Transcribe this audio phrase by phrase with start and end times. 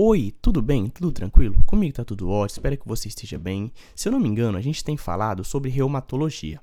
[0.00, 0.88] Oi, tudo bem?
[0.90, 1.60] Tudo tranquilo?
[1.66, 3.72] Comigo tá tudo ótimo, espero que você esteja bem.
[3.96, 6.60] Se eu não me engano, a gente tem falado sobre reumatologia.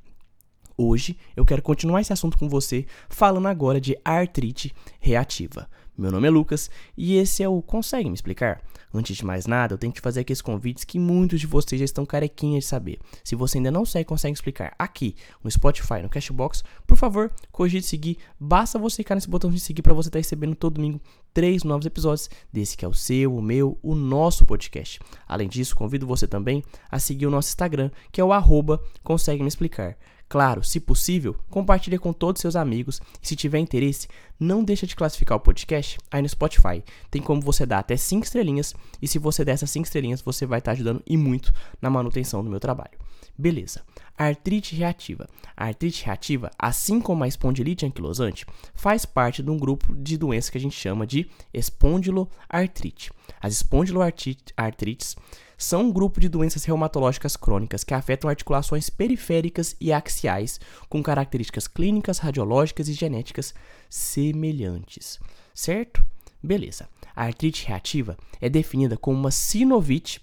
[0.78, 5.70] Hoje eu quero continuar esse assunto com você, falando agora de artrite reativa.
[5.98, 8.62] Meu nome é Lucas e esse é o Consegue Me Explicar?
[8.94, 11.86] Antes de mais nada, eu tenho que fazer aqueles convites que muitos de vocês já
[11.86, 13.00] estão carequinhas de saber.
[13.24, 17.88] Se você ainda não segue Consegue Explicar aqui no Spotify, no Cashbox, por favor, cogite
[17.88, 18.18] seguir.
[18.38, 21.00] Basta você clicar nesse botão de seguir para você estar tá recebendo todo domingo
[21.34, 25.00] três novos episódios desse que é o seu, o meu, o nosso podcast.
[25.26, 29.42] Além disso, convido você também a seguir o nosso Instagram, que é o arroba Consegue
[29.42, 29.98] Me Explicar.
[30.28, 34.08] Claro, se possível, compartilhe com todos seus amigos e se tiver interesse,
[34.40, 36.84] não deixa de classificar o podcast aí no Spotify.
[37.12, 40.46] Tem como você dar até 5 estrelinhas e se você der essas 5 estrelinhas, você
[40.46, 43.05] vai estar ajudando e muito na manutenção do meu trabalho.
[43.38, 43.82] Beleza.
[44.18, 45.28] Artrite reativa.
[45.58, 50.50] A artrite reativa, assim como a espondilite anquilosante, faz parte de um grupo de doenças
[50.50, 53.12] que a gente chama de espondiloartrite.
[53.42, 55.16] As espondiloartrites
[55.58, 61.68] são um grupo de doenças reumatológicas crônicas que afetam articulações periféricas e axiais, com características
[61.68, 63.54] clínicas, radiológicas e genéticas
[63.90, 65.20] semelhantes.
[65.54, 66.04] Certo?
[66.42, 66.88] Beleza.
[67.16, 70.22] A artrite reativa é definida como uma sinovite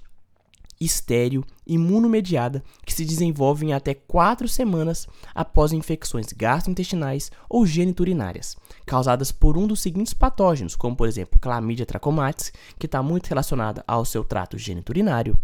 [0.85, 9.31] estéreo imunomediada que se desenvolve em até 4 semanas após infecções gastrointestinais ou geniturinárias, causadas
[9.31, 14.05] por um dos seguintes patógenos, como por exemplo Chlamydia trachomatis, que está muito relacionada ao
[14.05, 15.39] seu trato geniturinário,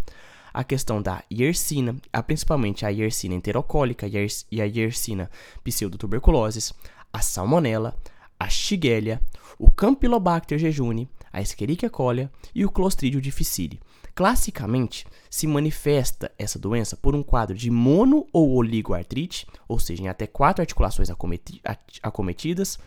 [0.53, 1.95] a questão da Yersinia,
[2.27, 5.31] principalmente a Yersinia enterocólica e a Yersinia
[5.63, 6.73] pseudotuberculosis,
[7.13, 7.97] a Salmonella,
[8.41, 9.21] a Shigella,
[9.59, 13.79] o Campylobacter jejuni, a Escherichia coli e o Clostridium difficile.
[14.19, 20.09] Classicamente, se manifesta essa doença por um quadro de mono ou oligoartrite, ou seja, em
[20.09, 21.63] até quatro articulações acometi
[22.03, 22.81] acometidas,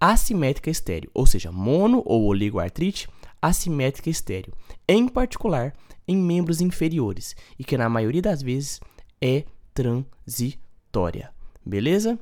[0.00, 3.10] assimétrica estéreo, ou seja, mono ou oligoartrite
[3.42, 4.54] assimétrica estéreo,
[4.88, 5.74] em particular
[6.08, 8.80] em membros inferiores, e que na maioria das vezes
[9.20, 11.30] é transitória.
[11.62, 12.18] Beleza?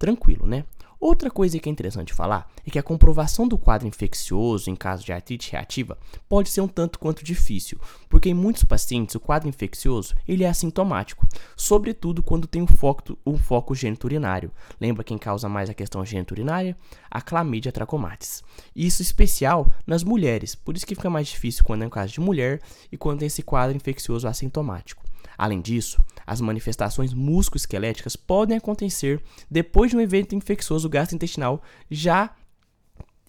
[0.00, 0.64] Tranquilo, né?
[1.06, 5.04] Outra coisa que é interessante falar é que a comprovação do quadro infeccioso em caso
[5.04, 7.78] de artrite reativa pode ser um tanto quanto difícil,
[8.08, 13.18] porque em muitos pacientes o quadro infeccioso ele é assintomático, sobretudo quando tem um foco,
[13.26, 14.50] um foco geniturinário.
[14.80, 16.74] Lembra quem causa mais a questão geniturinária?
[17.10, 18.42] A clamídia trachomatis.
[18.74, 22.20] Isso especial nas mulheres, por isso que fica mais difícil quando é um caso de
[22.20, 25.04] mulher e quando tem esse quadro infeccioso assintomático.
[25.36, 32.34] Além disso, as manifestações musculoesqueléticas podem acontecer depois de um evento infeccioso gastrointestinal já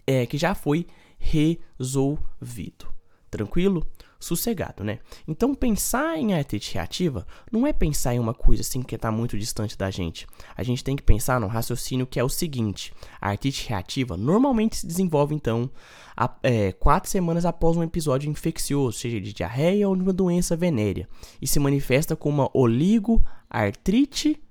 [0.05, 0.85] é, que já foi
[1.17, 2.93] resolvido.
[3.29, 3.85] Tranquilo?
[4.19, 4.99] Sossegado, né?
[5.27, 9.37] Então pensar em artrite reativa não é pensar em uma coisa assim que está muito
[9.37, 10.25] distante da gente.
[10.55, 14.77] A gente tem que pensar no raciocínio que é o seguinte: a artrite reativa normalmente
[14.77, 15.69] se desenvolve então
[16.15, 20.55] a, é, quatro semanas após um episódio infeccioso, seja de diarreia ou de uma doença
[20.55, 21.07] venérea,
[21.41, 24.41] e se manifesta com uma oligoartrite,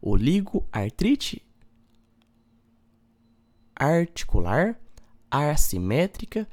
[0.00, 1.42] oligoartrite
[3.76, 4.78] articular
[5.30, 6.46] assimétrica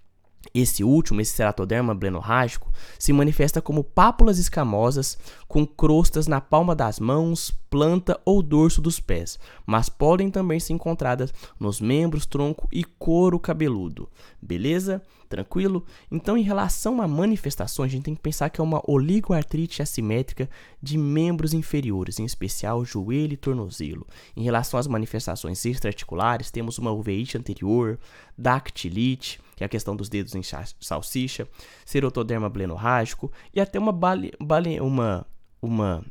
[0.60, 5.16] Esse último, esse ceratoderma blenorrágico, se manifesta como pápulas escamosas
[5.48, 9.38] com crostas na palma das mãos, planta ou dorso dos pés,
[9.68, 14.10] mas podem também ser encontradas nos membros, tronco e couro cabeludo.
[14.42, 15.00] Beleza?
[15.28, 15.86] Tranquilo?
[16.10, 20.50] Então, em relação a manifestações, a gente tem que pensar que é uma oligoartrite assimétrica
[20.82, 24.08] de membros inferiores, em especial joelho e tornozelo.
[24.36, 28.00] Em relação às manifestações extraarticulares, temos uma uveite anterior,
[28.38, 30.42] dactilite, que é a questão dos dedos em
[30.80, 31.48] salsicha,
[31.86, 35.26] serotoderma blenorrágico e até uma, bale, bale, uma,
[35.62, 36.06] uma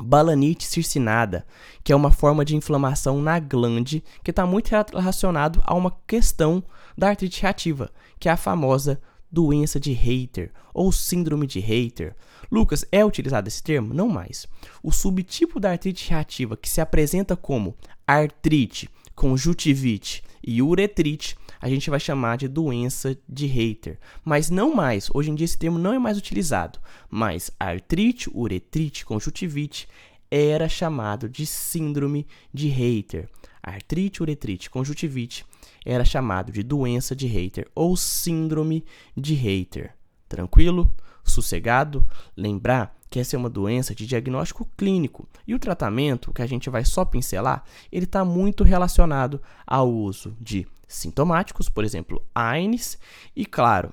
[0.00, 1.46] balanite circinada,
[1.84, 6.62] que é uma forma de inflamação na glande que está muito relacionado a uma questão
[6.96, 9.00] da artrite reativa, que é a famosa
[9.30, 12.14] doença de Hater ou síndrome de Hater.
[12.50, 13.94] Lucas, é utilizado esse termo?
[13.94, 14.46] Não mais.
[14.82, 17.74] O subtipo da artrite reativa que se apresenta como
[18.06, 23.98] artrite, conjuntivite E uretrite a gente vai chamar de doença de Reiter.
[24.24, 26.78] Mas não mais, hoje em dia esse termo não é mais utilizado.
[27.08, 29.88] Mas artrite, uretrite, conjuntivite
[30.30, 33.28] era chamado de síndrome de Reiter.
[33.62, 35.44] Artrite, uretrite, conjuntivite
[35.84, 38.84] era chamado de doença de Reiter ou síndrome
[39.16, 39.94] de Reiter.
[40.28, 40.90] Tranquilo?
[41.24, 42.06] Sossegado?
[42.36, 46.70] Lembrar que essa é uma doença de diagnóstico clínico e o tratamento, que a gente
[46.70, 52.98] vai só pincelar, ele está muito relacionado ao uso de sintomáticos, por exemplo, AINES,
[53.34, 53.92] e claro,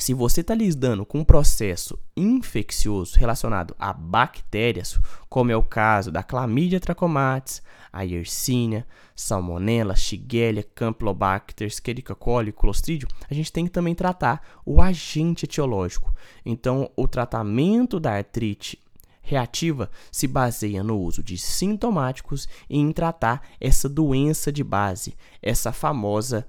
[0.00, 4.98] se você está lidando com um processo infeccioso relacionado a bactérias,
[5.28, 7.62] como é o caso da Chlamydia trachomatis,
[7.92, 14.80] a Yersinia, Salmonella, Shigella, Campylobacter, Escherichia coli, Clostridium, a gente tem que também tratar o
[14.80, 16.14] agente etiológico.
[16.46, 18.78] Então, o tratamento da artrite
[19.20, 25.72] reativa se baseia no uso de sintomáticos e em tratar essa doença de base, essa
[25.72, 26.48] famosa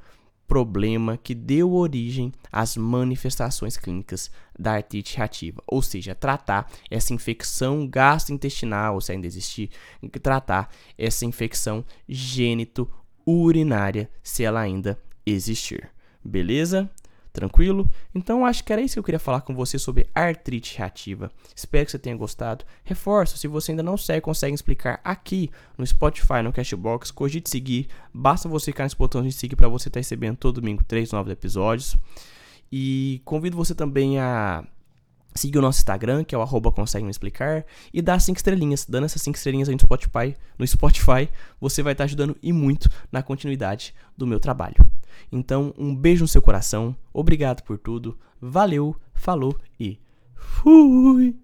[0.52, 7.88] problema que deu origem às manifestações clínicas da artrite reativa, ou seja, tratar essa infecção
[7.88, 9.70] gastrointestinal, se ainda existir,
[10.22, 15.90] tratar essa infecção gênito-urinária, se ela ainda existir.
[16.22, 16.92] Beleza?
[17.34, 17.90] Tranquilo?
[18.14, 21.32] Então acho que era isso que eu queria falar com você sobre artrite reativa.
[21.56, 22.66] Espero que você tenha gostado.
[22.84, 27.88] Reforço, se você ainda não segue, consegue explicar aqui no Spotify, no Cashbox, cogite seguir.
[28.14, 31.12] Basta você clicar nesse botão de seguir para você estar tá recebendo todo domingo três
[31.12, 31.96] novos episódios.
[32.70, 34.66] E convido você também a
[35.34, 38.86] seguir o nosso Instagram, que é o arroba consegue me explicar, e dar cinco estrelinhas.
[38.86, 41.30] Dando essas cinco estrelinhas aí no Spotify, no Spotify,
[41.62, 44.91] você vai estar ajudando e muito na continuidade do meu trabalho.
[45.32, 50.00] Então, um beijo no seu coração, obrigado por tudo, valeu, falou e
[50.36, 51.36] fui!